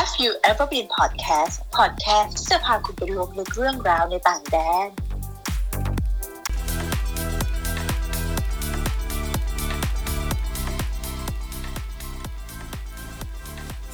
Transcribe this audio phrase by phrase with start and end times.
[0.00, 4.88] Have you ever been podcast podcast ที่จะพาคุณไปล้วงลึกเรื่องราวในต่างแดน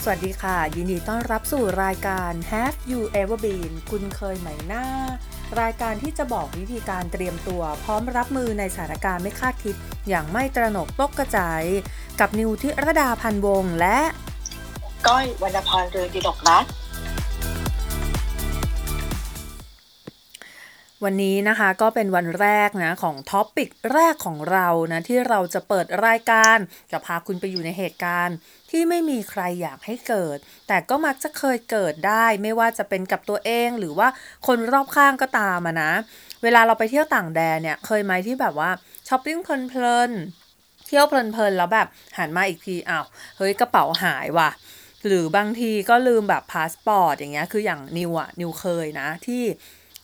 [0.03, 4.87] สวัสดีค่ะ ยินดีต้อนรับสู่รายการ Have you ever been คุณเคยไหมหน้า
[5.61, 9.75] รายการที่จะบอกวิธีการเตรียมตัว พร้อมรับมือในสถานการณ์ไม่คาดคิด
[10.09, 11.63] อย่างไม่ตระหนกตกกระจาย
[12.21, 13.99] กับนิวทิรดาพันวงและ
[15.09, 16.71] ก้อยวรรณพรเรืองดีดกรัตน์
[21.05, 26.57] วันนี้นะคะก็เป็นวันแรกนะของท็อปปิกแรกของเรานะที่เราจะเปิดรายการ
[26.93, 28.37] จะพาคุณไปอยู่ในเหตุการณ์
[28.71, 30.37] ที่ไม่มีใครอยากให้เกิด
[30.69, 34.09] แต่ก็มักจะเคยเกิดได้ ไม่ว่าจะเป็นกับตัวเองหรือว่า
[34.47, 35.93] คนรอบข้างก็ตามนะ
[36.43, 38.71] เวลาเราไปเที่ยวต่างแดนเนี่ยเคยไหมที่แบบว่า
[39.09, 40.13] ช้อปปิ้งเพลิน
[40.87, 41.87] เที่ยวเพลินๆแล้วแบบ
[42.19, 44.51] หันมาอีกทีอ้าวเฮ้ยกระเป๋าหายว่ะ
[45.07, 49.43] หรือบางทีก็ลืมแบบพาสปอร์ตอย่างเงี้ยคืออย่างนิวอะนิวเคยนะที่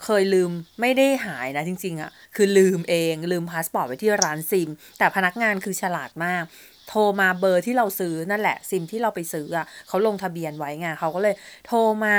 [0.05, 6.45] เคยลืมไม่ได้หายนะจริงๆอะคือลืมเองลืมพาสปอร์ตไว้ที่ร้านซิม แต่พนักงานคือฉลาดมาก
[6.89, 11.35] โทรมาเบอร์ที่เราซื้อนั่นแหละซิมที่เราไปซื้ออะเขาลงทะเบียนไว้ไงเขาก็เลย
[11.67, 12.19] โทรมา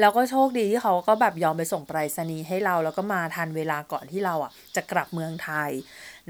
[0.00, 5.70] แล้วก็โชคดีที่เขาก็แบบยอมไปส่งไปรษณีย์ให้เราแล้วก็มาทันเวลาก่อนที่เราอะจะกลับเมืองไทย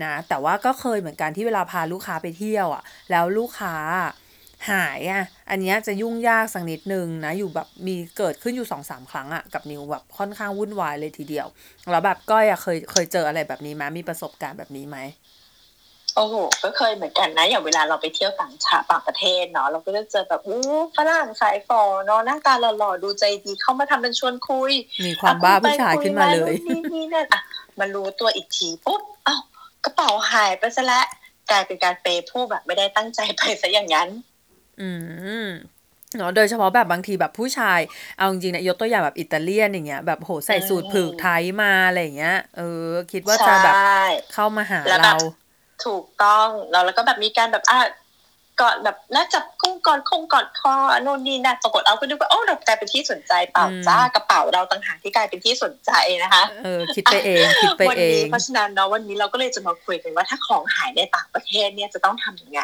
[0.02, 3.76] นะแต่ว่าก็เคยเหมือนกันที่เวลาพาลูกค้าไปเที่ยวอะแล้วลูกค้า
[4.70, 11.46] หายอะ อันเนี้ยจะยุ่งยากสักนิดนึงนะ อยู่แบบมีเกิดขึ้นอยู่สองสามครั้งอะกับนิวแบบค่อนข้างวุ่นวายเลยทีเดียว
[11.90, 14.98] แล้วแบบก้อยอะเคยเคยเจออะไรแบบนี้ไหมมีประสบการณ์แบบนี้ไหม
[16.16, 20.60] โอ้โหก็เคยเหมือนกันนะ อย่างเวลาเราไปเที่ยวต่างชาติต่างประเทศเนาะเราก็จะเจอแบบอู้
[20.96, 24.72] ฝรั่งสายฟอเนาะหน้าตาหล่อๆดูใจดีเข้ามาทำเป็นชวนคุย
[25.06, 27.42] มีความบ้าผู้ชายขึ้นมาเลยนี่นี่นั่นอะ
[27.78, 29.42] มารู้ตัวอีกทีปุ๊บอ้าว
[29.84, 31.06] กระเป๋าหายไปซะแล้ว
[31.50, 34.08] กลายเป็นการเปย์ผู้แบบไม่ได้ตั้งใจไปซะอย่างนั้น
[34.82, 34.88] อื
[35.46, 35.48] ม
[36.16, 37.80] เนาะโดยเฉพาะแบบบางทีแบบผู้ชาย
[38.16, 44.02] เอาจริงๆนะยกตัวอย่างแบบอิตาเลียนอย่างเงี้ยแบบโหใส่สูทผูกไทยมาอะไรอย่างเงี้ยเออ คิดว่าจะแบบใช่
[44.32, 45.16] เข้ามาหาแล้วแบเราบ
[45.84, 47.78] ถูกต้องแล้วแล้วก็แบบมีการแบบอะ
[48.60, 55.90] กอดแบบน่าจับกุ้งกอดคงกอดคอโน่นนี่นั่นปรากฏเอาก็ดูว่าโอ้เรากลายเป็นที่สนใจเปล่าอืมจ้ากระเป๋าเราต่างหากที่กลายเป็นที่สนใจ
[56.22, 62.60] นะคะเออคิดไปเองคิดไปวันเอนี้งเพราะฉะนั้นเนาะวันนี้เราก็เลยจะมาคุยกันว่าถ้าของหายในต่างประเทศเนี่ยจะต้องทำยังไง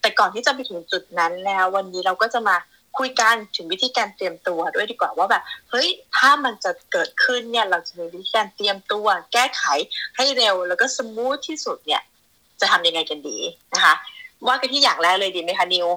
[0.00, 2.56] แต่ก่อนที่จะไปถึงจุดนั้นแล้ววันนี้เราก็จะมา
[2.98, 9.64] คุยกันถึงวิธีการเตรียมตัวด้วยดีกว่าว่าแบบเฮ้ยถ้ามันจะเกิดขึ้นเนี่ยเราจะมีวิธีการเตรียมตัว แก้ไข
[10.16, 12.02] ให้เร็วแล้วก็สมูทที่สุดเนี่ย
[12.60, 13.38] จะทำยังไงกันดี
[13.74, 13.94] นะคะ
[14.46, 15.88] ว่ากันที่อย่างแรกเลยดีไหมคะนิว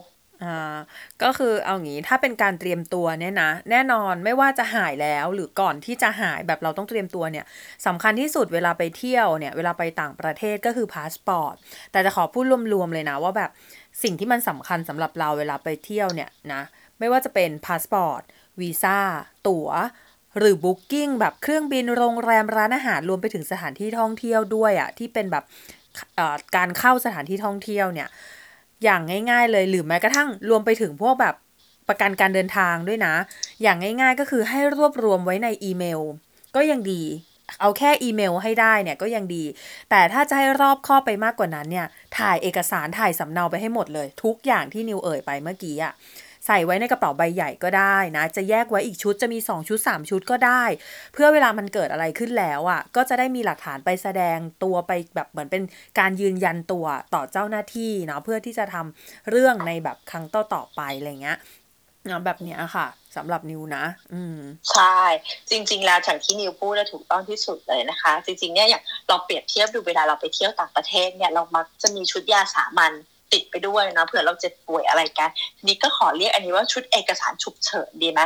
[0.43, 0.77] อ่า
[1.23, 7.45] ก็คือเอางี้ถ้าเป็นการเตรียมตัวเนี่ยนะ แน่นอนไม่ว่าจะหายแล้วหรือก่อนที่จะหายแบบเราต้องเตรียมตัวเนี่ย
[7.85, 11.55] สำคัญที่สุดเวลาไปเที่ยวเนี่ย เวลาไปต่างประเทศก็คือพาสปอร์ต
[11.91, 13.51] แต่จะขอพูดรวมๆเลยนะว่าแบบ
[14.03, 16.61] สิ่งที่มันสำคัญสำหรับเราเวลาไปเที่ยวเนี่ยนะ
[16.99, 18.21] ไม่ว่าจะเป็นพาสปอร์ต
[18.59, 18.99] วีซ่า
[19.47, 19.69] ตั๋ว
[20.37, 25.43] หรือ booking แบบเครื่องบินโรงแรมร้านอาหารรวมไปถึงสถานที่ท่องเที่ยวด้วยอะที่เป็นแบบ
[26.19, 28.07] อ่อการเข้าสถานที่ท่องเที่ยวเนี่ย
[28.83, 29.01] อย่าง
[29.31, 31.35] ง่าย ๆ เลยหรือแม้กระทั่งรวมไปถึงพวกแบบ
[31.87, 33.13] ประกันการเดินทางด้วยนะ
[33.61, 36.01] อย่างง่าย ๆ ก็คือให้รวบรวมไว้ในอีเมล
[36.55, 37.03] ก็ยังดี
[37.59, 39.43] เอาแค่อีเมลให้ได้เนี่ยก็ยังดี
[39.89, 41.87] แต่ถ้าจะให้รอบคอบไปมากกว่านั้นเนี่ย
[42.17, 45.93] ถ่ายเอกสารถ่ายสำเนาไปให้หมดเลย ทุกอย่างที่นิวเอ่ยไปเมื่อกี้อะ
[46.47, 50.63] ใส่ไว้ในกระเป๋าใบใหญ่ก็ได้นะ จะแยกไว้อีกชุดจะมี 2 ชุด 3 ชุดก็ได้
[51.13, 55.63] เพื่อเวลามันเกิดอะไรขึ้นแล้วอะก็จะได้มีหลักฐานไปแสดงตัวไปแบบเหมือนเป็น
[55.99, 61.39] การยืนยันตัวต่อเจ้าหน้าที่เนาะเพื่อที่จะทำเรื่องในแบบครั้งต่อต่อๆไปอะไรเงี้ย
[62.07, 64.39] เนาะแบบเนี้ยค่ะสำหรับนิวนะ อืม
[64.71, 64.99] ใช่
[65.49, 72.91] จริง ๆ แล้วอย่างที่นิวพูดนะถูกต้องที่สุดเลยนะคะ จริง ๆ เนี่ยอย่างเราเปรียบเทียบดูเวลาเราไปเที่ยวต่างประเทศเนี่ยเรามักจะมีชุดยาสามัญ
[73.33, 78.21] ติดไปด้วยเนาะเผื่อเราเจ็บป่วยอะไรกันทีนี้ก็ขอเรียกอันนี้ว่าชุดเอกสารฉุกเฉินดีไหม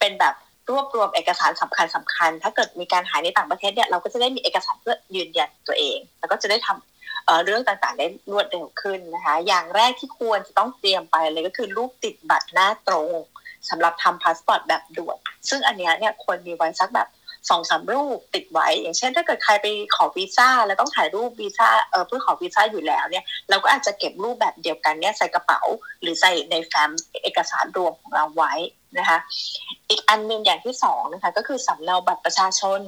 [0.00, 0.34] เป็นแบบ
[0.70, 13.10] รวบรวมเอกสารสำคัญสคัญ ถ้าเกิดมีการหายในต่างประเทศเนี่ยเราก็จะได้มีเอกสารเพื่อยืนยันตัวเอง แล้วก็จะได้ทำเอ่อเรื่องต่างๆได้รวดเร็วขึ้นนะคะ อย่างแรกที่ควรจะต้องเตรียมไปเลยก็คือรูปติดบัตรหน้าตรง
[13.70, 15.18] สำหรับทำพาสปอร์ตแบบด่วน
[15.48, 17.08] ซึ่งอันนี้เนี่ยควรมีไว้สักแบบ
[17.50, 25.60] สองสามรูปติดไว้ อย่างเช่น ถ้าเกิดใครไปขอวีซ่าแล้วต้องถ่ายรูปวีซ่าเออเพื่อขอวีซ่าอยู่แล้วเนี่ยเราก็อาจจะเก็บรูปแบบเดียวกันเนี่ยใส่กระเป๋า
[26.00, 26.90] หรือใส่ในแฟ้ม
[27.22, 28.52] เอกสารรวมของเราไว้
[28.98, 29.18] นะคะ
[29.90, 32.82] อีกอันหนึ่งอย่างที่สองนะคะก็คือสำเนาบัตรประชาชน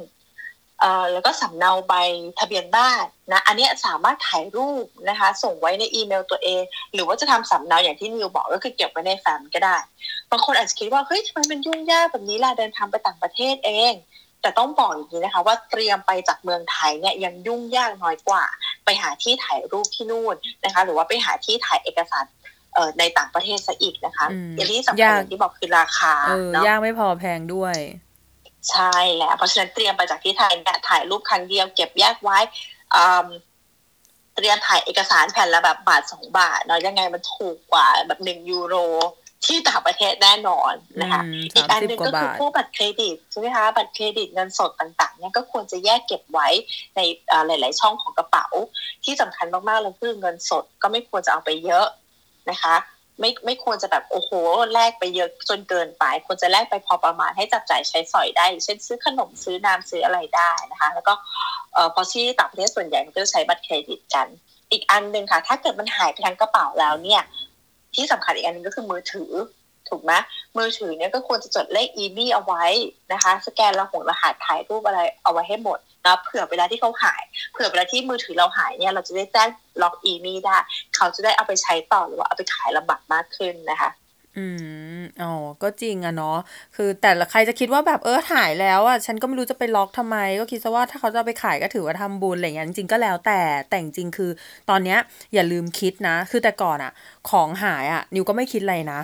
[0.80, 1.94] เอ่อแล้วก็สำเนาใบ
[2.38, 6.62] ทะเบียนบ้านนะอันนี้สามารถถ่ายรูปนะคะส่งไว้ในอีเมลตัวเอง
[6.92, 9.76] หรือว่าจะทำสำเนาอย่างที่นิวบอกก็คือเก็บไว้ในแฟ้มก็ได้
[10.30, 13.92] บางคนอาจจะคิดว่าเฮ้ยทำไมมันยุ่งยากแบบนี้ล่ะเดินทางไปต่างประเทศเอง
[14.46, 18.44] แต่ต้องบอกอย่างนี้นะคะ ว่าเตรียมไปจากเมืองไทยเนี่ยยังยุ่งยากน้อยกว่า
[18.84, 22.24] ไปหาที่ถ่ายรูปที่นู่นนะคะ หรือว่าไปหาที่ถ่ายเอกสาร
[22.74, 27.76] เอ่อในต่างประเทศซะอีกนะคะอืมอย่างที่สำคัญยากอย่างที่บอกคือราคาเออเนาะยากไม่พอแพงด้วย
[28.70, 32.38] ใช่แล้วเพราะฉะนั้นเตรียมไปจากที่ไทยเนี่ยถ่ายรูปครั้งเดียวเก็บแยกไว้
[32.96, 33.26] อืม
[34.36, 38.76] เตรียมถ่ายเอกสารแผ่นละแบบบาทสองบาทเนาะยังไงมันถูกกว่าแบบหนึ่งยูโร
[39.44, 46.48] ที่ต่างประเทศแน่นอนนะคะอืมอีกอันห30นึ่งกว่าก็คือบาทพวกบัตรเครดิตใช่ไหมคะบัตรเครดิตเงินสดต่างๆเนี่ยก็ควรจะแยกเก็บไว้
[46.96, 48.46] ในเอ่อหลาย ๆ ช่องของกระเป๋า
[49.04, 51.86] ที่สำคัญมากๆเลยคือเงินสดก็ไม่ควรจะเอาไปเยอะ
[52.50, 52.76] นะคะ
[53.20, 54.30] ไม่ไม่ควรจะแบบโอ้โห
[54.72, 61.14] แลกไปเยอะจนเกินไป ควรจะแลกไปพอประมาณให้จับจ่ายใช้สอยได้อย่างเช่นซื้อขนมซื้อน้ำซื้ออะไรได้นะคะ แล้วก็
[61.74, 64.26] เอ่อพอที่ต่างประเทศส่วนใหญ่มันก็จะใช้บัตรเครดิตกัน
[64.70, 67.22] อีกอันหนึ่งค่ะ ถ้าเกิดมันหายไปทั้งกระเป๋าแล้วเนี่ย
[67.96, 69.32] ที่สำคัญอีกอันหนึงก็คือมือถือ
[69.88, 70.12] ถูกไหม
[70.58, 72.64] มือถือเนี่ยก็ควรจะจดเลขอีมี่เอาไว้
[73.12, 77.22] นะคะ สแกนรหัสรหัสถ่ายรูปอะไรเอาไว้ให้หมดนะเผื่อเวลาที่เขาหาย
[77.52, 79.48] เผื่อเวลาที่มือถือเราหายเนี่ยเราจะได้แจ้ง
[79.82, 80.56] ล็อกอีมี่ได้
[80.96, 83.90] เขาจะได้เอาไปใช้ต่อหรือว่าเอาไปขายลำบากมากขึ้นนะคะ
[84.36, 84.44] อื
[84.96, 85.26] ม อ๋อ
[85.62, 86.36] ก็จริงอะเนาะ
[86.74, 94.30] คือแต่ละใครจะคิดว่าแบบเออหายแล้วอะฉันก็ไม่รู้จะไปล็อกทำไม ก็คิดซะว่าถ้าเขาจะเอาไปขายก็ถือว่าทำบุญอะไรอย่างเงี้ยจริงๆก็แล้วแต่แต่จริงๆคือ
[94.70, 94.98] ตอนเนี้ย
[95.34, 96.92] อย่าลืมคิดนะ คือแต่ก่อนอะ
[97.30, 99.00] ของหายอะนิวก็ไม่คิดอะไรนะ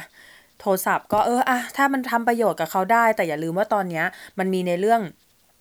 [0.60, 4.04] โทรศัพท์ก็เอออะถ้ามันทำประโยชน์กับเขาได้ แต่อย่าลืมว่าตอนเนี้ย
[4.38, 5.00] มันมีในเรื่อง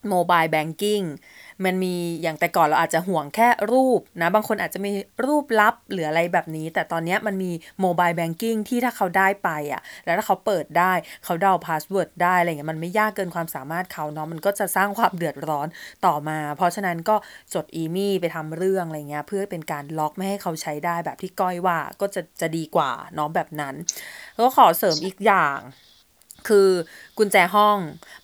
[0.09, 1.01] mobile banking
[1.65, 4.91] มันมีอย่างแต่ก่อนเราอาจจะห่วงแค่รูปนะ บางคนอาจจะมี
[5.25, 10.93] รูปลับหรืออะไรแบบนี้ แต่ตอนนี้มันมี mobile banking ที่ถ้าเขาได้ไปอะ แล้วถ้าเขาเปิดได้
[11.23, 15.67] เขาเดา password ได้อะไรเงี้ยมันไม่ยากเกินความสามารถเขาเนาะมันก็จะสร้างความเดือดร้อน
[16.05, 17.15] ต่อมา เพราะฉะนั้นก็
[17.53, 23.75] จด IMEI ไปทำเรื่องอะไรเงี้ยเพื่อเป็นการล็อกไม่ให้เขาใช้ได้แบบที่ก้อยว่าก็จะจะดีกว่าเนาะแบบนั้น
[24.33, 25.59] แล้วขอเสริมอีกอย่าง
[26.47, 26.67] คือ
[27.17, 27.77] กุญแจห้อง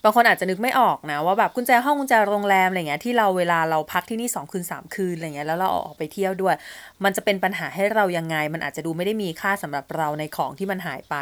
[0.04, 6.56] บางคนอาจจะนึกไม่ออกนะ ว่าแบบกุญแจห้องกุญแจโรงแรมอะไรเงี้ยที่เราเวลาเราพักที่นี่สองคืนสามคืนอะไรเงี้ยแล้วเราออกไปเที่ยวด้วย
[7.04, 11.16] มันจะเป็นปัญหาให้เรายังไง มันอาจจะดูไม่ได้มีค่าสำหรับเราในของที่มันหายไป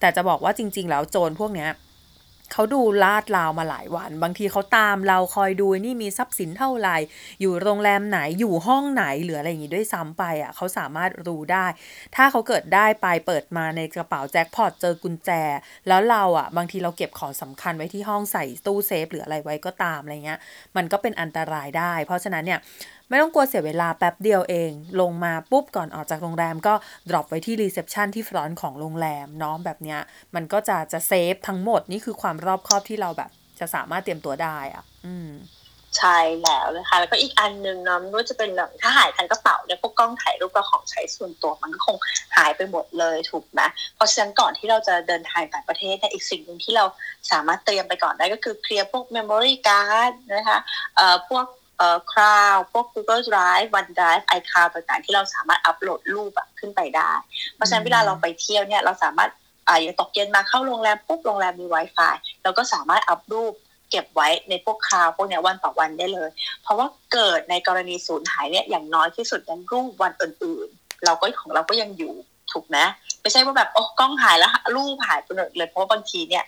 [0.00, 1.70] แต่จะบอกว่าจริง ๆ แล้วโจรพวกเนี้ย
[2.52, 6.96] เขาดูลาดราวมาหลายวัน บางทีเขาตามเราคอยดูนี่มีทรัพย์สินเท่าไหร่
[7.40, 11.66] อยู่โรงแรมไหนอยู่ห้องไหนหรืออะไรอย่างงี้ด้วยซ้ำไปอะเขาสามารถรู้ได้
[12.14, 15.30] ถ้าเขาเกิดได้ไปเปิดมาในกระเป๋าแจ็คพอตเจอกุญแจ
[15.88, 20.38] แล้วเราอะ บางทีเราเก็บของสำคัญไว้ที่ห้องใส่ตู้เซฟหรืออะไรไว้ก็ตามอะไรเงี้ย
[20.76, 22.60] มันก็เป็นอันตรายได้ เพราะฉะนั้นเนี่ย
[23.08, 24.70] ไม่ต้องกลัวเสียเวลาแป๊บเดียวเอง
[25.00, 26.74] ลงมาปุ๊บก่อนออกจากโรงแรมก็
[27.08, 30.00] drop ไว้ที่ reception ที่ front ของโรงแรมเนาะแบบเนี้ย
[30.34, 33.30] มันก็จะจะ safe ทั้งหมดนี่คือความรอบคอบที่เราแบบ
[33.60, 35.30] จะสามารถเตรียมตัวได้อะ อืม
[35.98, 41.96] ใช่แล้วนะคะ แล้วก็อีกอันหนึ่งเนาะไม่ว่าจะเป็นแบบถ้าหายทั้งกระเป๋าเนี่ยพวกกล้องถ่ายรูปกับของใช้ส่วนตัวมันก็คง
[42.36, 43.60] หายไปหมดเลยถูกไหม
[43.96, 46.84] เพราะฉะนั้นก่อนที่เราจะเดินทางต่างประเทศเนี่ยอีกสิ่งหนึ่งที่เรา
[47.30, 50.58] สามารถเตรียมไปก่อนได้ก็คือเคลียร์พวก memory card นะคะ
[50.96, 51.44] เอ่อพวก
[51.78, 57.10] เอ่อ cloud พวก Google Drive OneDrive iCloud ต่างๆ ที่เราสามารถอัปโหลดรูปอะขึ้นไปได้
[57.54, 59.30] เพราะฉะนั้นเวลาเราไปเที่ยวเนี่ยเราสามารถ
[59.68, 63.52] อ่าอย่างตกเย็นมาเข้าโรงแรมปุ๊บโรงแรมมี Wi-Fi เราก็สามารถอัปรูป
[63.90, 66.28] เก็บไว้ในพวกคลาวพวกเนี้ยวันต่อวันได้เลย
[66.62, 72.14] เพราะว่าเกิดในกรณีสูญหายเนี่ยอย่างน้อยที่สุดยันรูปวันอื่นๆ เราก็ของเราก็ยังอยู่
[72.52, 72.78] ถูกไหม
[73.20, 76.44] ไม่ใช่ว่าแบบโอ้กล้องหายแล้วรูปหายไปหมดเลยเพราะว่าบางทีเนี่ย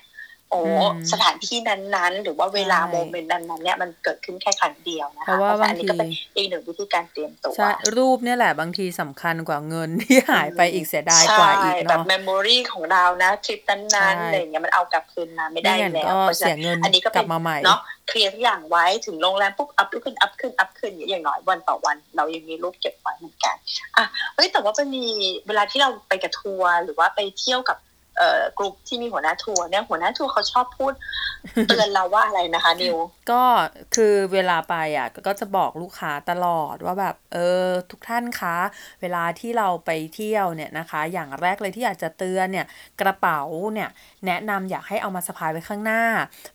[0.50, 23.56] โอ้อืมสถานที่นั้นๆ หรือว่าเวลาใช่โมเมนต์นั้นๆเนี่ยมันเกิดขึ้นแค่ครั้งเดียวนะเพคะราะว่าเพราะฉะบานั้นงอันนี้ทีก็เป็นอีกหนึ่งวิธีการเตรียมตัวใช่รูปเนี่ยแหละบางทีสำคัญกว่าเงินที่หายไปอีกเสียดายกว่าอีกใช่แบเนาะบเมมโมรีของเรานะทริปนั้นใช่ๆอะไรอย่างเงี้ยมันเอากลับคืนมาไม่ได้ไม่งั้นแล้วก็เพราะฉะเสีนั้ยนเงินอันนี้ก็กเป็ลันบมาใหม่เนาะเคลียร์ทุกอย่างไว้ถึงโรงแรมปุ๊บอัพขึ้นอัพขึ้นอัพขึ้นอย่างน้อยวันต่อวัน เรายังมีรูปเก็บไว้เหมือนกัน
[23.96, 25.06] อะเฮ้ยแต่ว่ามันมี
[25.46, 27.78] เวลาที่เราไปกับทัวร์หรือว่าไปเที่ยวกับ
[28.18, 30.92] เอ่อกลุ่มที่มีหัวหน้าทัวร์เนี่ยหัวหน้าทัวร์เขาชอบพูด
[31.68, 32.96] เตือนเราว่าอะไรนะคะนิว
[33.30, 33.42] ก็
[33.94, 38.56] คือเวลาไปอะก็จะบอกลูกค้าตลอดว่าแบบเออทุกท่านคะ
[39.00, 42.66] เวลาที่เราไปเที่ยวเนี่ยนะคะ อย่างแรกเลยที่อยากจะเตือนเนี่ย
[43.00, 43.40] กระเป๋า
[43.74, 43.88] เนี่ย
[44.26, 46.02] แนะนำอยากให้เอามาสะพายไว้ข้างหน้า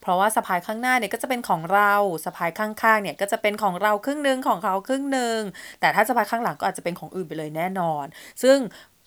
[0.01, 1.93] เพราะว่าสะพายข้างหน้าเนี่ยก็จะเป็นของเรา
[2.25, 5.39] สะพายข้างๆเนี่ยก็จะเป็นของเราครึ่งหนึ่งของเขาครึ่งหนึ่ง
[5.79, 8.05] แต่ถ้าสะพายข้างหลังก็อาจจะเป็นของอื่นไปเลยแน่นอน
[8.43, 8.57] ซึ่ง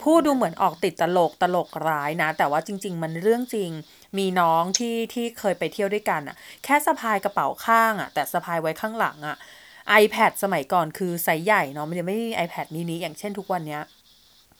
[0.02, 3.70] พูดดูเหมือนออกติดตลกตลกร้ายนะ แต่ว่าจริง ๆ มันเรื่องจริง
[4.18, 9.36] มีน้องที่ที่เคยไปเที่ยวด้วยกันอะแค่สะพายกระเป๋าข้างอะแต่สะพายไว้ข้างหลังอะ
[10.02, 13.82] iPad สมัยก่อนคือไซส์ใหญ่เนาะมันยังไม่มี iPad mini อย่างเช่นทุกวันเนี้ย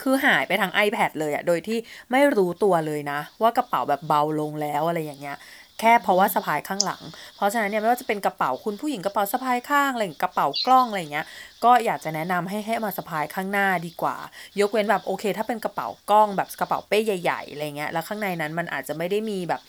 [0.02, 1.78] คือหายไปทาง iPad เลยอะโดยที่
[2.10, 5.36] ไม่รู้ตัวเลยนะ ว่ากระเป๋าแบบเบาลงแล้วอะไรอย่างเงี้ย
[5.80, 7.02] แค่เพราะว่าสะพายข้างหลัง
[7.36, 11.26] เพราะฉะนั้นเนี่ยไม่ว่าจะเป็นกระเป๋าคุณผู้หญิงกระเป๋าสะพายข้างอะไรกระเป๋ากล้องอะไรอย่างเงี้ย
[11.64, 14.16] ก็อยากจะแนะนำให้ให้มาสะพายข้างหน้าดีกว่า
[14.60, 19.60] ยกเว้นแบบโอเค ถ้าเป็นกระเป๋ากล้องแบบกระเป๋าเป้ใหญ่ๆอะไรเงี้ยแล้วข้างในนั้นมันอาจจะไม่ได้มีแบบ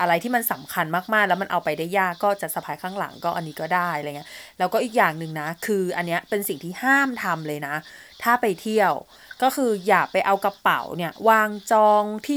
[0.00, 4.28] อะไรที่มันสำคัญมากๆ แล้วมันเอาไปได้ยากก็จะสะพายข้างหลังก็อันนี้ก็ได้อะไรเงี้ย
[4.58, 7.74] แล้วก็อีกอย่างหนึ่งนะ คืออันเนี้ยเป็นสิ่งที่ห้ามทำเลยนะ
[8.22, 8.92] ถ้าไปเที่ยว
[9.44, 12.36] ก็คืออย่าไปเอากระเป๋าเนี่ย วางจองที่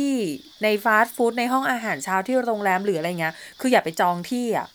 [0.64, 4.66] ในฟาสต์ฟู้ดในห้องอาหารเช้าที่โรงแรมหรืออะไรเงี้ย คืออย่าไปจองที่อะ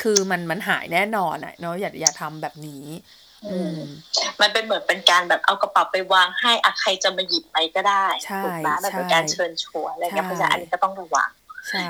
[0.00, 2.72] คือมันมันหายแน่นอนอะเนาะอย่าอย่าทำแบบนี้
[3.44, 3.76] อืม
[4.40, 11.39] มันเป็นเหมือนเป็นการแบบเอากระเป๋าไปวางให้อะใครจะมาหยิบไปก็ได้ใช่ถูกไหมมันเป็นใช่การเชิญชวนอะไรเงี้ยใช่เพราะฉะนั้นอันนี้ก็ต้องระวังใช่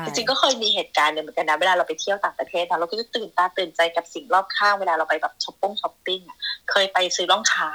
[0.04, 6.36] จริงๆก็เคยมีเหตุการณ์เนี่ยเหมือนกันนะเวลาเราไปเที่ยวต่างประเทศนะเราก็จะตื่นตาตื่นใจกับสิ่งรอบข้างเวลาเราไปแบบช้อปปิ้งช้อปปิ้งอะ
[6.70, 7.70] เคยไปซื้อรองเท้า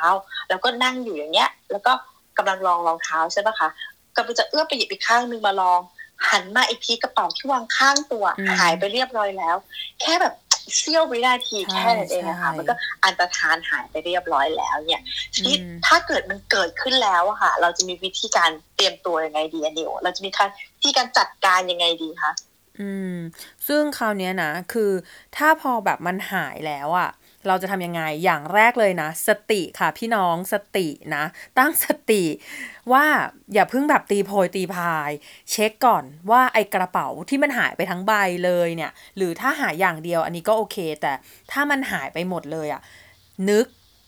[0.49, 1.91] แล้วก็นั่งอยู่อย่างเงี้ย แล้วก็
[2.37, 3.69] กำลังลองรองเท้าใช่ปะคะ
[4.15, 5.79] ก็จะเอื้อมไปหยิบอีกข้างนึงมาลอง
[6.29, 8.25] หันมาอีกทีกระเป๋าที่วางข้างตัว
[8.59, 9.55] หายไปเรียบร้อยแล้ว
[10.01, 10.33] แค่แบบ
[10.77, 12.73] เสี้ยววินาทีแค่นั้นเองนะคะมันก็
[13.05, 15.01] อันตรธานหายไปเรียบร้อยแล้วเนี่ย
[15.33, 15.55] ทีนี้
[15.87, 20.49] ถ้าเกิดมันเกิดขึ้นแล้วอะค่ะ เราจะมีวิธีการเตรียมตัวยังไงดีอะนิวเราจะมีการ
[20.81, 22.31] ที่การจัดการยังไงดีคะ
[22.79, 23.15] อืม
[23.67, 24.91] ซึ่งคราวเนี้ยนะ คือ
[25.37, 27.09] ถ้าพอแบบมันหายแล้วอะ
[27.47, 31.23] เราจะทำยังไง อย่างแรกเลยนะ สติค่ะพี่น้องสตินะ
[31.57, 32.23] ตั้งสติ
[32.91, 33.05] ว่า
[33.53, 35.09] อย่าเพิ่งแบบตีโพยตีพาย
[35.51, 38.13] เช็คก่อนว่าไอ้กระเป๋าที่มันหายไปทั้งใบ
[38.45, 41.13] เลยเนี่ย หรือถ้าหายอย่างเดียวอันนี้ก็โอเค แต่
[41.51, 42.81] ถ้ามันหายไปหมดเลยอะ
[43.49, 43.65] นึก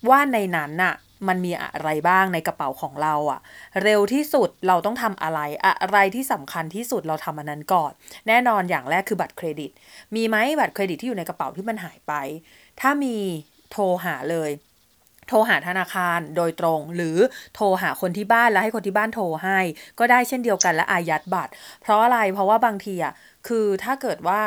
[0.09, 0.95] ว่าในนั้นน่ะ
[1.27, 3.39] มันมีอะไรบ้างในกระเป๋าของเราอะ
[3.83, 7.91] เร็วที่สุดเราต้องทำอะไร อะไรที่สำคัญที่สุดเราทำอันนั้นก่อน
[8.27, 9.71] แน่นอนอย่างแรกคือบัตรเครดิต
[10.15, 12.13] มีไหมบัตรเครดิตที่อยู่ในกระเป๋าที่มันหายไป
[12.81, 13.17] ถ้ามี
[13.71, 14.51] โทรหาเลย
[15.27, 17.17] โทรหาธนาคารโดยตรง หรือ
[17.55, 19.59] โทรหาคนที่บ้านแล้วให้คนที่บ้านโทรให้
[19.99, 23.13] ก็ได้เช่นเดียวกันและอายัดบัตร เพราะอะไรเพราะว่าบางทีอะ
[23.47, 24.41] คือถ้าเกิดว่า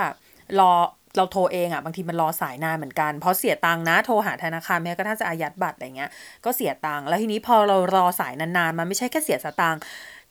[0.61, 0.73] รอ
[1.17, 6.11] เราโทรเองอะบางทีมันรอสายนานเหมือนกันเพราะเสียตังค์นะโทรหาธนาคารแม้กระทั่งจะอายัดบัตรอะไรเงี้ย
[6.45, 9.81] ก็เสียตังค์แล้วทีนี้พอเรารอสายนานๆมันไม่ใช่แค่เสียสตังค์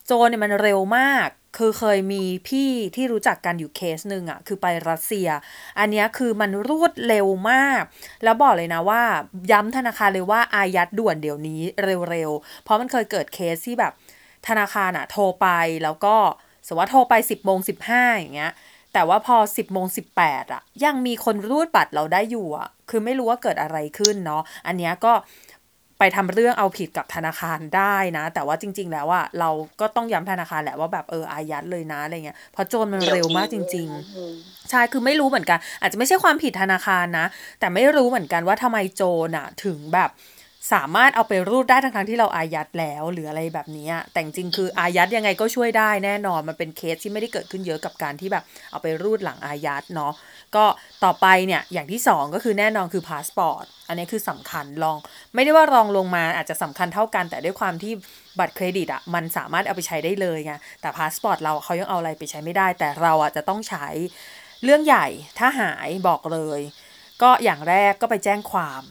[0.05, 5.29] โจรเนี่ยมันเร็วมาก คือเคยมีพี่ที่รู้จักกันอยู่เคสหนึ่งอะคือไปรัสเซีย
[5.79, 7.81] อันนี้คือมันรวดเร็วมาก
[8.23, 9.01] แล้วบอกเลยนะว่า
[9.51, 11.61] ย้ำธนาคารเลยว่าอายัดด่วนเดี๋ยวนี้
[12.09, 13.93] เร็วๆ เพราะมันเคยเกิดเคสที่แบบ
[14.47, 15.47] ธนาคารอะโทรไป
[15.83, 16.15] แล้วก็
[16.67, 18.53] สมมติว่าโทรไป 10โมง15อย่างเงี้ย
[18.93, 19.87] แต่ว่าพอ 10โมง
[20.19, 25.13] 18อะยังมีคนรูดบัตรเราได้อยู่อะคือไม่รู้ว่าเกิดอะไรขึ้นเนาะอันนี้ก็
[25.99, 29.49] ไปทำเรื่องเอาผิดกับธนาคารได้นะ แต่ว่าจริง ๆ แล้วอะเรา
[29.81, 33.87] ก็ต้องย้ำธนาคารแหละว่าแบบเอออายัดเลยนะอะไรเงี้ยเพราะโจรมันเร็วมากจริง
[34.29, 37.25] ๆ ใช่คือไม่รู้เหมือนกัน อาจจะไม่ใช่ความผิดธนาคารนะ
[37.59, 40.09] แต่ไม่รู้เหมือนกันว่าทำไมโจรอะถึงแบบ
[40.73, 50.13] สามารถเอาไปรูดได้ทั้งๆที่เราอายัดแล้วหรืออะไรแบบนี้แต่จริงคืออายัดยังไงก็ช่วยได้แน่นอนมันเป็นเคสที่ไม่ได้เกิดขึ้นเยอะกับการที่แบบเอาไปรูดหลังอายัดเนาะ
[50.55, 50.65] ก็
[51.03, 54.97] ต่อไปเนี่ยอย่างที่สองก็คือแน่นอนคือพาสปอร์ตอันนี้คือสำคัญรอง
[55.35, 57.93] ไม่ได้ว่ารองลงมาอาจจะสำคัญเท่ากัน แต่ด้วยความที่
[58.39, 63.87] บัตรเครดิตอะมันสามารถเอาไปใช้ได้เลยไงแต่พาสปอร์ตเราเขายังเอาอะไรไปใช้ไม่ได้ แต่เราอะจะต้องใช้
[64.63, 65.07] เรื่องใหญ่
[65.39, 66.59] ถ้าหายบอกเลย
[67.21, 68.83] ก็อย่างแรกก็ไปแจ้งความ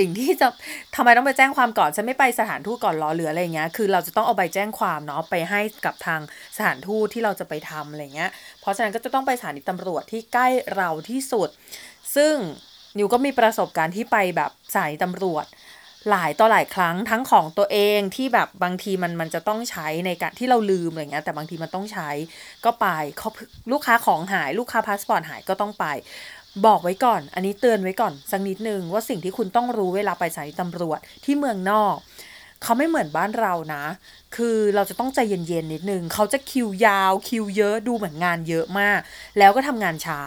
[0.00, 0.48] สิ่งที่จะ
[0.96, 6.20] ทำไมต้องไปแจ้งความก่อนฉันไม่ไปสถานทูตก่อนเหรอหรืออะไรเงี้ยคือเราจะต้องเอาใบแจ้งความเนาะไปให้กับทาง
[6.56, 8.30] สถานทูตที่เราจะไปทำอะไรเงี้ย
[8.60, 11.48] เพราะฉะนั้นก็จะต้องไปสถานีตำรวจที่ใกล้เราที่สุด
[12.16, 12.34] ซึ่ง
[12.98, 15.46] นิวก็มีประสบการณ์ที่ไปแบบสถานีตำรวจ
[16.10, 22.10] หลายต่อหลายครั้งทั้งของตัวเองที่แบบบางทีมันมันจะต้องใช้ในการที่เราลืมอะไรเงี้ยแต่บางทีมันต้องใช้
[22.64, 22.86] ก็ไป
[23.72, 25.86] ลูกค้าของหายลูกค้าพาสปอร์ตหายก็ต้องไป
[26.66, 31.96] บอกไว้ก่อน อันนี้เตือนไว้ก่อนสักนิดนึงว่าสิ่งที่คุณต้องรู้เวลาไปสถานีตำรวจที่เมืองนอก
[32.62, 33.84] เขาไม่เหมือนบ้านเรานะ
[34.36, 39.00] คือเราจะต้องใจเย็นๆนิดนึง เขาจะคิวยาวคิวเยอะดูเหมือนงานเยอะมาก
[39.38, 40.20] แล้วก็ทำงานช้า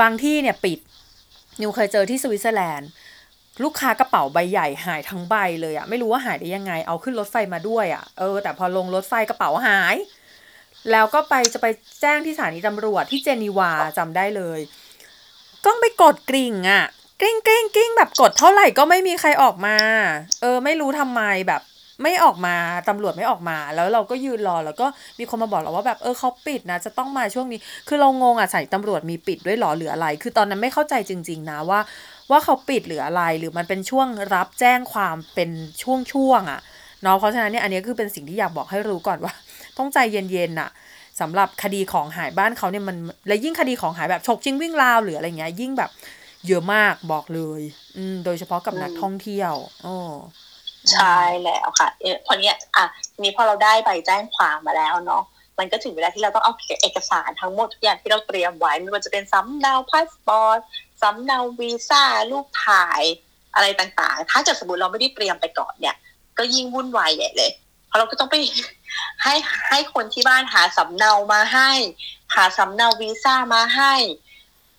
[0.00, 0.78] บางที่เนี่ยปิด
[1.60, 2.90] นิวเคยเจอที่สวิตเซอร์แลนด์
[3.62, 9.96] ลูกค้ากระเป๋าใบใหญ่หายทั้งใบเลยอะไม่รู้ว่าหายได้ยังไง เอาขึ้นรถไฟมาด้วยอะเออแต่พอลงรถไฟกระเป๋าหาย
[10.90, 11.66] แล้วก็ไปจะไป
[12.00, 14.60] แจ้งที่สถานีตำรวจที่เจนีวาจำได้เลย
[15.66, 16.84] ต้องไปกดกริ่งอะ
[17.20, 19.76] กริ่งกริ่งกริ่งแบบกดเท่าไหร่ก็ไม่มีใครออกมา
[20.40, 21.62] เออ ไม่รู้ทำไมแบบ
[22.02, 22.56] ไม่ออกมา
[22.88, 24.86] ตำรวจไม่ออกมาแล้วเราก็ยืนรอแล้วก็
[25.18, 31.80] มีคนมาบอกเราว่าแบบเออเขาปิดนะ จะต้องมาช่วงนี้ คือเรางงอะใส่ตำรวจมีปิดด้วยหรอหรืออะไร คือตอนนั้นไม่เข้าใจจริง ๆ นะว่า
[32.30, 35.50] ว่าเขาปิดหรืออะไรหรือมันเป็นช่วงรับแจ้งความเป็น
[35.82, 36.60] ช่วงๆอะ
[37.02, 39.32] เนาะเพราะฉะนั้นเนี่ยอันนี้คือเป็นสิ่งที่อยากบอกให้รู้ก่อนว่า
[39.78, 40.70] ต้องใจเย็นๆอะ
[41.22, 42.96] สำหรับคดีของหายบ้านเขาเนี่ยมัน
[43.28, 45.90] และยิ่งคดีของหายแบบฉกชิงวิ่งราวหรืออะไรเงี้ยยิ่งแบบ
[46.46, 47.60] เยอะมากบอกเลย
[47.96, 49.96] อืม โดยเฉพาะกับนักท่องเที่ยวโอ้
[50.92, 52.84] ใช่แล้วค่ะเออพอเนี้ยอะ
[53.20, 55.22] นี้พอเราได้ใบแจ้งความมาแล้วเนาะ
[55.58, 56.52] มันก็ถึงเวลาที่เราต้องเอา
[56.82, 60.58] เอกสารทั้งหมดทุกอย่างที่เราเตรียมไว้ไม่ว่าจะเป็นสำเนาพาสปอร์ต
[61.02, 63.02] สำเนาวีซ่ารูปถ่าย
[63.54, 65.96] อะไรต่างๆ ถ้าเกิดสมมติเราไม่ได้เตรียมไปก่อนเนี่ย
[66.38, 67.50] ก็ยิ่งวุ่นวายใหญ่เลย
[67.92, 68.36] เพราะเราก็ต้องไป
[69.22, 69.34] ให้
[69.68, 71.70] ให้คนที่บ้านหาสำเนามาให้
[72.34, 73.94] หาสำเนาวีซ่ามาให้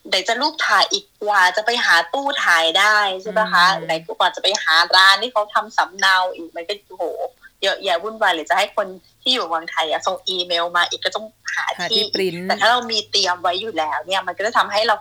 [0.09, 7.03] เดี๋ยวจะรูปถ่ายอีกกว่าจะไปหาตู้ถ่ายได้ใช่ไหมคะไหนกว่าจะไปหาร้านที่เขาทำสำเนาอีกมันก็โห
[7.63, 8.87] เยอะแยะวุ่นวายหรือจะให้คน
[9.21, 14.95] ที่อยู่เมืองไทยอะส่งอีเมลมาอีกก็ต้องหาหาที่ที่ปริ้นแต่ถ้าเรามีเตรียมไว้อยู่แล้ว เนี่ย มันก็จะทำให้เรา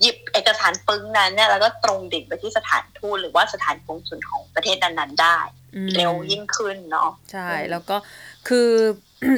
[0.00, 5.38] หยิบเอกสารปึ้งนั้นเนี่ยแล้วก็ตรงดิ่งไปที่สถานทูตหรือว่าสถานกงสุลของประเทศนั้นๆได้
[5.76, 7.96] อืมเร็วยิ่งขึ้นเนาะใช่อืมแล้วก็
[8.48, 8.70] คือ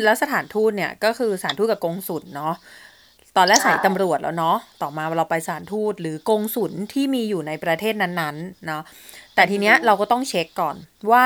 [0.04, 2.54] แล้วสถานทูตเนี่ยก็คือสถานทูตกับกงสุลเนาะ
[3.36, 8.82] ตอนแรกใส่ตำรวจแล้วเนาะต่อมาเราไปสถานทูตหรือกงสุลที่มีอยู่ในประเทศนั้นๆเนาะ
[9.34, 10.76] แต่ทีเนี้ยเราก็ต้องเช็คก่อน
[11.12, 11.24] ว่า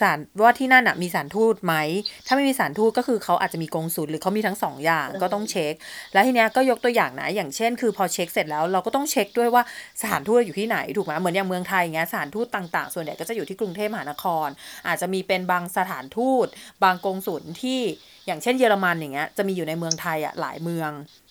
[0.00, 1.74] สถานว่าที่นั่นอะมีสถานทูตไหม
[2.26, 5.74] ถ้าไม่มีสถานทูตก็คือเขาอาจจะมีกงสุลหรือเขามีทั้งสองอย่างก็ต้องเช็ค
[6.12, 9.62] แล้วทีเนี้ยก็ยกตัวอย่างนะ อย่างเช่น คือพอเช็คเสร็จแล้วเราก็ต้องเช็คด้วยว่า
[10.00, 14.48] สถานทูตอยู่ที่ไหนถูกไหมเหมือนอย่างเมืองไทยอย่างเงี้ยสถานทูตต่างๆ ส่วนใหญ่ก็จะอยู่ที่กรุงเทพมหานคร
[14.86, 16.46] อาจจะมีเป็นบางสถานทูต
[16.84, 17.80] บางกงสุลที่
[18.26, 21.23] อย่างเช่นเยอรมันอย่างเงี้ยจะมีอยู่ในเมืองไทยอะหลายเมืองเอ่อ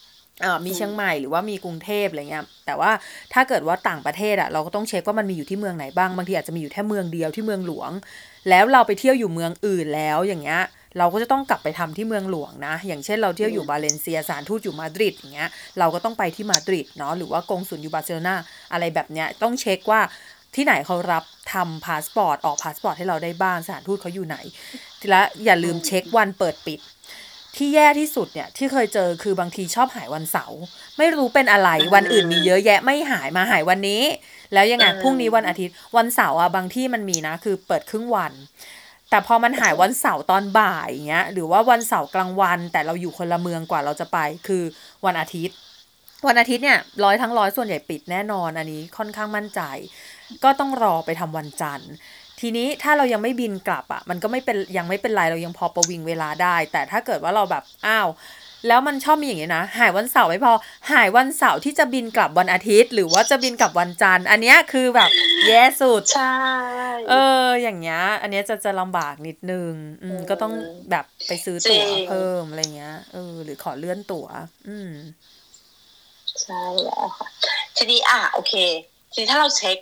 [0.66, 2.92] มีเชียงใหม่หรือว่ามีกรุงเทพอะไรเงี้ยแต่ว่า
[3.34, 7.92] ถ้าเกิดว่าต่างประเทศอะเราก็ต้องเช็คว่ามันมีอยู่ที่เมืองไหนบ้างบางทีอาจจะมีอยู่แค่เมืองเดียวที่เมืองหลวง
[8.50, 10.62] แล้วเราไปเที่ยวอยู่เมืองอื่นแล้วอย่างเงี้ย
[10.98, 18.36] เราก็จะต้องกลับไปทำที่เมืองหลวงนะ อย่างเช่นเราเที่ยวอยู่บาเลนเซียสถานทูตอยู่มาดริดอย่างเงี้ยเราก็ต้องไปที่มาดริดเนาะหรือว่ากงสุลอยู่บาร์เซโลนา
[18.72, 20.02] อะไรแบบเนี้ยต้องเช็คว่า
[20.56, 21.24] ที่ไหนเขารับ
[21.54, 24.38] ทำพาสปอร์ตออกพาสปอร์ตให้เราได้บ้างสถานทูตเขาอยู่ไหน
[25.10, 26.80] และอย่าลืมเช็ควันเปิดปิด
[27.56, 30.60] ที่แย่ที่สุดเนี่ยที่เคยเจอคือบางทีชอบหายวันเสาร์
[30.98, 34.02] ไม่รู้เป็นอะไรอืมวันอื่นมีเยอะแยะไม่หายมาหายวันนี้
[34.54, 38.34] แล้วยังไงอืมพรุ่งนี้วันอาทิตย์วันเสาร์อะบางที่มันมีนะคือเปิดครึ่งวัน
[39.10, 44.18] แต่พอมันหายวันเสาร์ตอนบ่ายอย่างเงี้ยหรือว่าวันเสาร์กลางวัน แต่เราอยู่คนละเมืองกว่าเราจะไป
[44.48, 44.64] คือ
[45.06, 45.58] วันอาทิตย์
[46.28, 49.62] วันอาทิตย์เนี่ยร้อยทั้งร้อยส่วนใหญ่ปิดแน่นอนอันนี้ค่อนข้างมั่นใจ
[50.44, 51.92] ก็ต้องรอไปทำวันจันทร์
[52.46, 58.08] ทีนี้ถ้าเรายังไม่บินกลับอะมันก็ไม่เป็นยังไม่เป็นไรเรายังพอประวิงเวลาได้ แต่ถ้าเกิดว่าเราแบบอ้าว
[58.68, 60.54] แล้วมันชอบมีอย่างนี้นะ หายวันเสาร์ไม่พอ
[60.92, 65.10] หายวันเสาร์ที่จะบินกลับวันอาทิตย์ หรือว่าจะบินกลับวันจันทร์ อันเนี้ยคือแบบ
[65.48, 66.36] แย่สุด ใช่
[67.10, 67.14] เอ
[67.46, 70.54] อ อย่างเงี้ย อันเนี้ยจะจะลำบากนิดนึงอืมอืม ก็ต้อง
[70.92, 74.28] แบบไปซื้อตั๋วจริงเพิ่มอะไรเงี้ย เออ หรือขอเลื่อนตั๋ว
[74.68, 74.92] อืม
[76.44, 77.28] ใช่แล้วค่ะ
[77.78, 78.54] ทีนี้อะโอเค
[79.12, 79.78] ทีนี้ถ้าเราเช็ค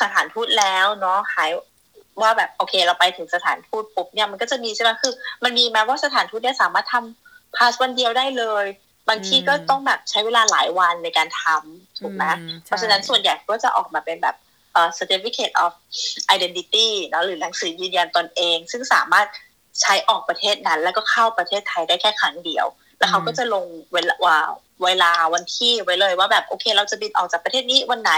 [0.00, 1.50] สถานทูตแล้วเนาะ หาย
[2.22, 5.12] ว่าแบบโอเค เราไปถึงสถานทูตปุ๊บเนี่ยมันก็จะมีใช่ไหมคือ
[5.44, 8.66] มันมีแม้ว่าสถานทูตเนี่ยสามารถทำพาสวันเดียวได้เลย
[9.08, 14.36] บางทีก็อืมต้องแบบใช้เวลาหลายวันในการทำถูกไหมอืมเพราะฉะนั้นใช่ส่วนใหญ่ก็จะออกมาเป็นแบบ
[14.72, 15.72] เอ่อ certificate of
[16.34, 19.26] identity เนอะหรือหนังสือยืนยันตนเอง ซึ่งสามารถ
[19.82, 22.66] ใช้ออกประเทศนั้น แล้วก็เข้าประเทศไทยได้แค่ครั้งเดียว
[22.98, 24.38] แล้วเขาก็จะลงเวลาว่า
[24.84, 28.12] เวลาวันที่ไว้เลยว่าแบบโอเค เราจะบินออกจากประเทศนี้วันไหน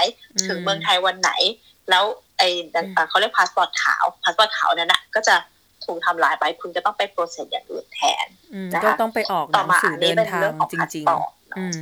[0.47, 1.31] ถึงเมืองไทยวันไหน
[1.91, 2.05] แล้ว
[2.39, 5.35] ไอ้นั่นเอ่อเขาเรียกพาสปอร์ตขาวพาสปอร์ตขาวนั้นน่ะก็จะ
[5.85, 11.81] ถูกทำลายไปคุณจะต้องไปโปรเซสอย่างอื่นแทนอืมนะคะก็ต้องไปออกหต่อนังมาสือัอนนี้เดินเป็นทางเรื่องของจพาสริงปอร์ตๆอืม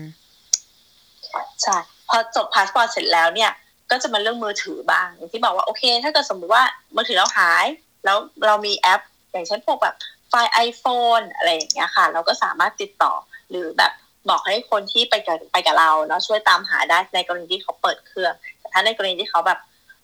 [1.63, 1.77] ใช่
[2.09, 3.51] พอจบพาสปอร์ตเสร็จแล้วเนี่ย
[3.91, 6.65] ก็จะมาเรื่องมือถือบ้างอย่างที่บอกว่าโอเค ถ้าเกิดสมมุติว่า
[6.97, 7.65] มือถือเราหาย
[8.05, 9.01] แล้วเรามีแอป
[9.33, 9.95] อย่างเช่นพวกแบบ
[10.29, 13.13] ไฟล์ iPhone อะไรอย่างเงี้ยค่ะ เราก็สามารถติดต่อ
[13.51, 13.93] หรือแบบ
[14.31, 19.59] บอกให้คนที่ไปกับไปกับเราเนาะช่วยตามหาได้ในกรณีที่เขาเปิดเครื่องแต่ถ้าในกรณีที่เขาแบบ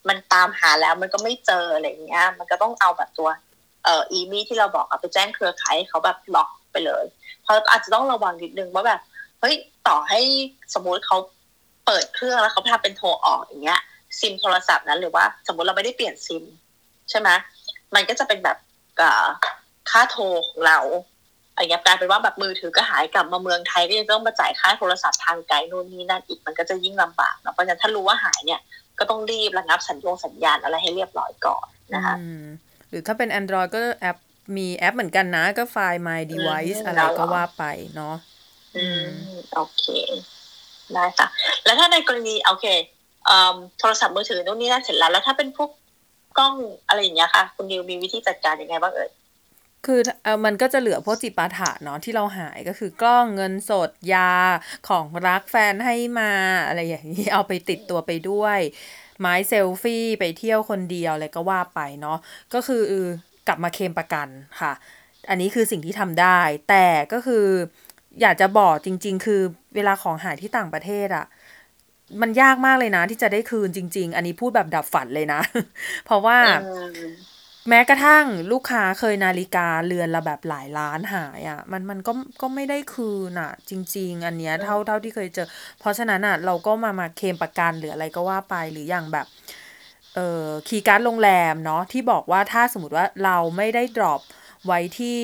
[0.09, 3.29] มันตามหาแล้วมันก็ไม่เจออะไรเงี้ย มันก็ต้องเอาแบบตัว
[3.85, 7.05] เอ่ออีมีที่เราบอกเอาไปแจ้งเครือข่ายเขาแบบล็อกไปเลย
[7.43, 9.01] เพราะอาจจะต้องระวังนิดนึงว่าแบบ
[9.41, 9.55] เฮ้ย
[9.89, 10.21] ต่อให้
[10.75, 11.17] สมมุติเขา
[11.87, 13.81] เปิดเครื่องแล้วเขาทำเป็นโทรออกอย่างเงี้ย
[14.21, 16.45] ซิมโทรศัพท์นั้นหรือว่าสมมุติเราไม่ได้เปลี่ยนซิม
[17.11, 17.29] ใช่ไหม
[17.95, 18.57] มันก็จะเป็นแบบ
[19.91, 20.79] ค่าโทรของเรา
[21.55, 28.61] อย่างเงี้ยกลายเป็นว่าแบบมือถือก็หายกลับมาเมืองไทยก็ยังต้องมาจ่ายค่าโทรศัพท์ทางไกลนู่นนี่นั่นอีกมันก็จะยิ่งลำบากเนาะเพราะฉะนั้นถ้ารู้ว่าหายเนี่ย
[28.99, 32.45] ก็ต้องรีบระงับสัญญงสัญญาณอะไรให้เรียบร้อยก่อนนะคะอืม
[32.89, 34.17] หรือถ้าเป็น Android ก็แอป
[34.57, 38.17] มีแอปเหมือนกันนะ ก็ไฟล์ My Device อืมอะไรแล้วเหรอก็ว่าไปเนาะ
[38.77, 39.05] อืม
[39.55, 39.85] โอเค
[40.95, 41.27] ได้ค่ะ
[41.65, 42.67] แล้วถ้าในกรณี โอเค
[43.27, 45.71] เอ่อโทรศัพท์มือถือนู่นนี่นั่นเสร็จแล้ว แล้วถ้าเป็นพวก
[46.39, 46.55] กล้อง
[46.89, 49.11] อะไรอย่างเงี้ยค่ะ คุณนิวมีวิธีจัดการยังไงบ้างเอ่ย
[49.85, 54.33] คือเออมันก็จะเหลือพวกจิปาถะเนาะที่เราหายก็คือกล้องเงินสดยา
[54.89, 56.33] ของรักแฟนให้มา
[56.67, 58.59] อะไรอย่างนี้เอาไปติดตัวไปด้วย
[59.21, 62.19] ไม้เซลฟี่ไปเที่ยวคนเดียวอะไรก็ว่าไปเนาะ
[62.55, 62.95] ก็คืออ
[63.49, 64.29] กลับมาเคมประกัน
[64.61, 64.73] ค่ะ
[65.31, 67.47] อันนี้คือสิ่งที่ทำได้ แต่ก็คือ
[68.21, 69.41] อยากจะบอกจริง ๆ คือ
[69.75, 71.27] เวลาของหายที่ต่างประเทศอะ
[72.21, 75.41] มันยากมากเลยนะที่จะได้คืนจริง ๆ อันนี้พูดแบบดับฝันเลยนะ
[76.05, 76.39] เพราะว่า
[77.69, 85.49] แม้กระทั่งลูกค้าเคยนาฬิกาเรือนละแบบหลายล้านหายอะ่ะมันมันก็ก็ไม่ได้คืนอะ จริง ๆ อันเนี้ยเท่าเท่าที่เคยเจอ
[85.81, 89.27] เพราะฉะนั้นอะเราก็มามาเคลมประกันหรืออะไรก็ว่าไปหรืออย่างแบบ
[90.15, 94.21] เอ่อคีย์การ์ดโรงแรมเนาะที่บอกว่าถ้าสมมติว่าเราไม่ได้ drop
[94.67, 95.21] ไว้ที่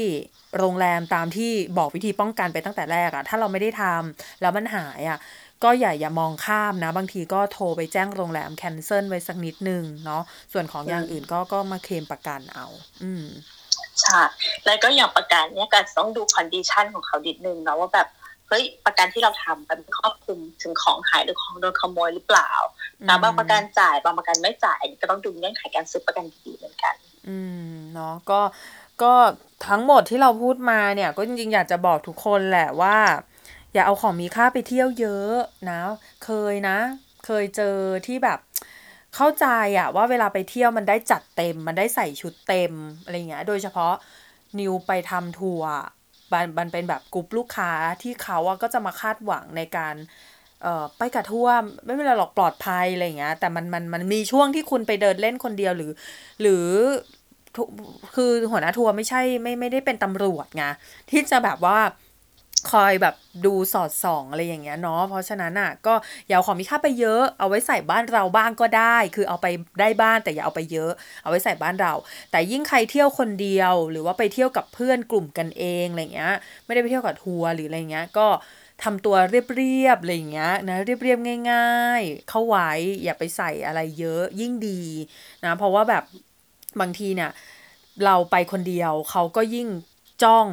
[0.59, 5.19] โรงแรมตามที่บอกวิธีป้องกันไปตั้งแต่แรกอะถ้าเราไม่ได้ทำแล้วมันหายอะ
[5.64, 10.22] ก็อย่าอย่ามองข้ามนะ บางทีก็โทรไปแจ้งโรงแรม cancel ไว้สักนิดนึงเนาะ
[10.53, 12.66] ส่วนของอย่างอื่นก็ก็มาเคลมประกันเอา
[13.03, 13.25] อืม
[14.01, 14.20] ใช่
[14.64, 18.09] แล้วก็อย่างประกันเนี่ยก็ต้องดูคอนดิชันของเขาดิดนึงเนาะว่าแบบ
[18.48, 22.51] เฮ้ยประกันที่เราทำมันครอบคลุมถึงของหายหรือของโดนขโมยหรือเปล่า
[23.09, 26.94] นะบางประกันจ่ายบางประกันไม่จ่ายอันนี้ก็ต้องดูเงื่อนไขการซื้อประกันดีเหมือนกัน
[27.29, 27.38] อื
[27.70, 28.40] มเนาะก็
[29.03, 29.12] ก็
[29.68, 32.96] ทั้งหมดที่เราพูดมาเนี่ย ก็จริงๆอยากจะบอกทุกคนแหละว่า
[33.73, 35.33] อย่าเอาของมีค่าไปเที่ยวเยอะ
[35.71, 35.81] นะ
[36.25, 36.79] เคยนะ
[37.27, 38.39] เคยเจอที่แบบ
[39.17, 39.47] เข้าใจ
[39.79, 43.93] อะว่าเวลาไปเที่ยวมันได้จัดเต็ม มันได้ใส่ชุดเต็มอะไรเงี้ย โดยเฉพาะ
[44.59, 45.73] นิวไปทำทัวร์
[46.33, 47.71] มันมันเป็นแบบกลุ่มลูกค้า
[48.03, 49.95] ที่เขาอะก็จะมาคาดหวังในการ
[50.63, 51.55] เอ่อไปกับทัวร์
[51.85, 55.93] ไม่เป็นไรหรอกปลอดภัยอะไรเงี้ย แต่มันมันมันมีช่วงที่คุณไปเดินเล่นคนเดียวหรือ
[56.41, 56.67] หรือ
[58.15, 60.65] คือหัวหน้าทัวร์ไม่ใช่ไม่ไม่ได้เป็นตำรวจไง
[61.11, 61.79] ที่จะแบบว่า
[62.70, 63.14] คอยแบบ
[63.46, 65.94] ดูสอดส่องอะไรอย่างเงี้ยเนาะเพราะฉะนั้นอะก็
[66.27, 69.46] อย่าเอาของมีค่าไปเยอะเอาไว้ใส่บ้านเราบ้างก็ได้ คือเอาไป
[69.81, 71.92] ได้บ้านแต่อย่าเอาไปเยอะ เอาไว้ใส่บ้านเรา
[72.31, 78.29] แต่ยิ่งใครเที่ยวคนเดียว หรือว่าไปเที่ยวกับเพื่อนกลุ่มกันเองอะไรเงี้ย ไม่ได้ไปเที่ยวกับทัวร์หรืออะไรเงี้ยก็
[78.83, 82.70] ทำตัวเรียบๆอะไรอย่างเงี้ยนะเรียบๆง่าย ๆ เข้าไว้
[83.05, 84.83] อย่าไปใส่อะไรเยอะยิ่งดี
[85.44, 86.05] นะเพราะว่าแบบ
[86.81, 87.31] บางทีเนี่ย
[88.05, 89.68] เราไปคนเดียวเขาก็ยิ่ง
[90.22, 90.46] จ้อง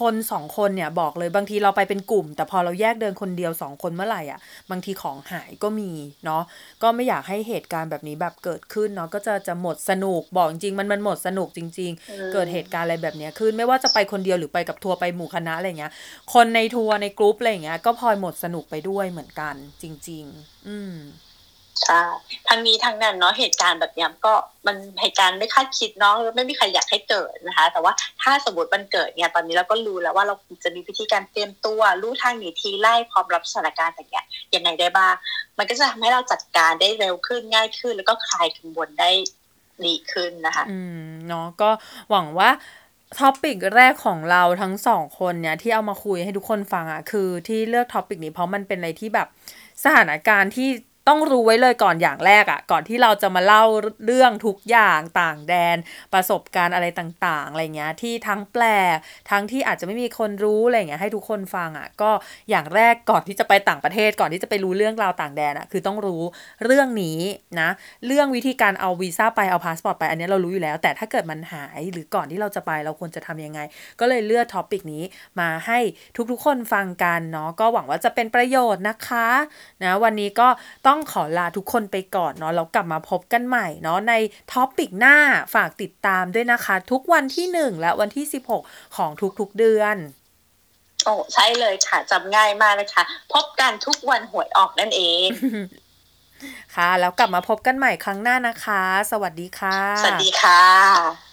[0.00, 4.38] คนสองคนเนี่ยบอกเลยบางทีเราไปเป็นกลุ่ม แต่พอเราแยกเดินคนเดียวสองคนเมื่อไหร่อะ
[4.70, 5.90] บางทีของหายก็มี
[6.24, 6.42] เนาะ
[6.82, 15.92] ก็ไม่อยากให้เหตุการณ์แบบนี้แบบเกิดขึ้นเนาะก็จะจะหมดสนุกบอกจริงมันมันหมดสนุกจริง ๆ เกิดเหตุการณ์อะไรแบบเนี้ยขึ้นไม่ว่าจะไปคนเดียวหรือไปกับทัวร์ไปหมู่คณะอะไรเงี้ย
[16.34, 20.94] คนในทัวร์ในกรุ๊ปอะไรเงี้ยก็พลอยหมดสนุกไปด้วยเหมือนกันจริง ๆ อืม
[21.82, 22.00] ใช่
[22.48, 24.34] ทั้งนี้ทั้งนั้นเนาะเหตุการณ์แบบนี้ก็
[24.66, 35.14] มันเหตุการณ์ไม่คาดคิดเนาะไม่มีใครอยากให้เกิดนะคะ แต่ว่าถ้าสมมติมันเกิดเนี่ยตอนนี้เราก็รู้แล้วว่าเราจะมีวิธีการเตรียมตัวรู้ทางหนีทีไล่พร้อมรับสถานการณ์อย่างเงี้ยยังไงได้บ้าง
[35.58, 39.10] มันก็จะทำให้เราจัดการได้เร็วขึ้นง่ายขึ้น แล้วก็คลายกังวลได้
[39.84, 41.70] ดีขึ้นนะคะ อืมเนาะก็
[42.10, 42.50] หวังว่า
[43.18, 49.28] topic แรกของเราทั้งสองคนเนี่ยที่เอามาคุยให้ทุกคนฟังอะ่ะคือที่เลือก topic นี้เพราะมันเป็นอะไรที่แบบ
[49.84, 50.68] สถานการณ์ที่
[51.08, 53.64] ต้องรู้ไว้เลยก่อนอย่างแรกอะ่ะ ก่อนที่เราจะมาเล่า
[54.06, 55.76] เรื่องทุกอย่างต่างแดน
[56.12, 58.96] ประสบการณ์อะไรต่างๆอะไรเงี้ยที่ทั้งแปลก
[59.30, 62.10] ทั้งที่อาจจะไม่มีคนรู้อะไรเงี้ยให้ทุกคนฟังอะ่ะ ก็
[62.50, 66.22] อย่างแรกก่อนที่จะไปต่างประเทศก่อนที่จะไปรู้เรื่องราวต่างแดนอะ่ะคือต้องรู้
[66.64, 67.20] เรื่องนี้
[67.60, 67.68] นะ
[68.06, 73.60] เรื่องวิธีการเอาวีซ่าไปเอาพาสปอร์ตไปอันนี้เรารู้อยู่แล้ว แต่ถ้าเกิดมันหายหรือก่อนที่เราจะไปเราควรจะทำยังไง
[74.00, 75.02] ก็เลยเลือก topic นี้
[75.40, 75.78] มาให้
[76.30, 79.28] ทุกๆคนฟังกันเนาะก็หวังว่าจะเป็นประโยชน์นะคะ
[79.84, 80.48] นะวันนี้ก็
[80.86, 84.14] ต้องขอลาทุกคนไปก่อนเนาะแล้วกลับมาพบกันใหม่เนาะใน
[84.52, 85.16] ท็อปิกหน้า
[85.54, 88.26] ฝากติดตามด้วยนะคะ ทุกวันที่ 1 และวันที่
[88.60, 89.96] 16 ของทุกๆเดือน
[91.04, 93.02] โอ้ใช่เลยค่ะจำง่ายมากเลยค่ะ
[93.34, 95.28] พบกันทุกวันหวยออกนั่นเอง
[96.76, 101.27] ค่ะ แล้วกลับมาพบกันใหม่ครั้งหน้านะคะ สวัสดีค่ะ สวัสดีค่ะ